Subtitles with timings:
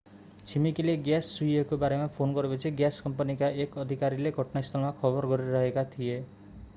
[0.43, 6.17] छिमेकीले ग्याँस चुहिएको बारेमा फोन गरेपछि ग्याँस कम्पनीका एक अधिकारीले घटनास्थलमा खबर गरिरहेका थिए